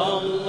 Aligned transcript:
Allah 0.00 0.39